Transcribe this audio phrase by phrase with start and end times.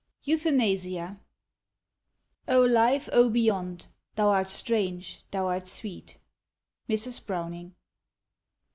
[0.23, 1.19] EUTHANASIA
[2.47, 3.85] "O Life, O Beyond,
[4.15, 6.17] Thou art strange, thou art sweet!"
[6.89, 7.23] _Mrs.
[7.23, 7.75] Browning.